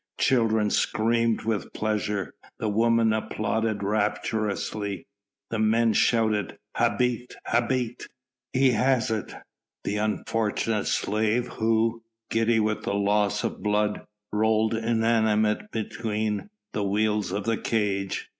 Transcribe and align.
Children 0.19 0.71
screamed 0.71 1.43
with 1.43 1.73
pleasure, 1.75 2.33
the 2.57 2.69
women 2.69 3.13
applauded 3.13 3.83
rapturously, 3.83 5.05
the 5.51 5.59
men 5.59 5.93
shouted 5.93 6.57
"Habet! 6.75 7.35
habet!" 7.45 8.07
He 8.51 8.71
has 8.71 9.11
it! 9.11 9.35
The 9.83 9.97
unfortunate 9.97 10.87
slave, 10.87 11.49
who, 11.49 12.01
giddy 12.31 12.59
with 12.59 12.81
the 12.81 12.95
loss 12.95 13.43
of 13.43 13.61
blood, 13.61 14.01
rolled 14.33 14.73
inanimate 14.73 15.69
beneath 15.71 16.47
the 16.73 16.83
wheels 16.83 17.31
of 17.31 17.43
the 17.43 17.57
cage. 17.57 18.27